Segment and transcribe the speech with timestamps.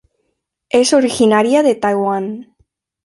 [0.71, 2.55] Es originaria de Taiwán.